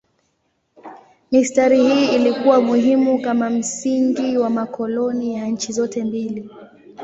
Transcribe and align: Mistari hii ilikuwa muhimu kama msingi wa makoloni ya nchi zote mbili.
Mistari 1.31 1.81
hii 1.83 2.15
ilikuwa 2.15 2.61
muhimu 2.61 3.21
kama 3.21 3.49
msingi 3.49 4.37
wa 4.37 4.49
makoloni 4.49 5.35
ya 5.35 5.45
nchi 5.47 5.71
zote 5.73 6.03
mbili. 6.03 6.49